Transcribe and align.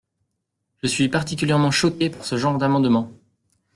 Je 0.81 0.87
suis 0.87 1.09
particulièrement 1.09 1.69
choquée 1.69 2.09
par 2.09 2.25
ce 2.25 2.35
genre 2.35 2.57
d’amendements. 2.57 3.11